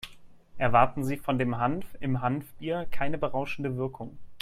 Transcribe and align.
Erwarten 0.57 1.03
Sie 1.03 1.15
von 1.17 1.37
dem 1.37 1.59
Hanf 1.59 1.85
im 1.99 2.21
Hanfbier 2.21 2.87
keine 2.89 3.19
berauschende 3.19 3.77
Wirkung. 3.77 4.17